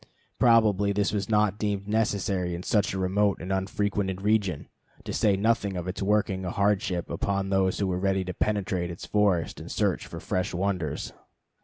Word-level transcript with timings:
Probably 0.39 0.91
this 0.93 1.13
was 1.13 1.29
not 1.29 1.59
deemed 1.59 1.87
necessary 1.87 2.55
in 2.55 2.63
such 2.63 2.91
a 2.91 2.97
remote 2.97 3.39
and 3.39 3.53
unfrequented 3.53 4.23
region, 4.23 4.67
to 5.03 5.13
say 5.13 5.37
nothing 5.37 5.77
of 5.77 5.87
its 5.87 6.01
working 6.01 6.43
a 6.43 6.49
hardship 6.49 7.07
upon 7.11 7.51
those 7.51 7.77
who 7.77 7.85
were 7.85 7.99
ready 7.99 8.23
to 8.25 8.33
penetrate 8.33 8.89
its 8.89 9.05
forests 9.05 9.61
and 9.61 9.69
search 9.71 10.07
for 10.07 10.19
fresh 10.19 10.55
wonders. 10.55 11.13